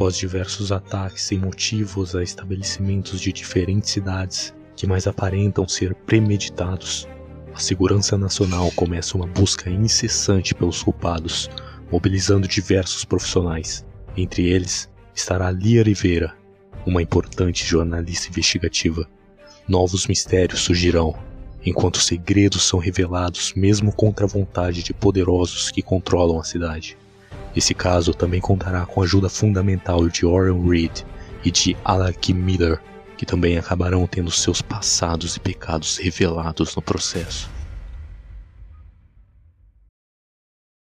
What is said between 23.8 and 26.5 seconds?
contra a vontade de poderosos que controlam a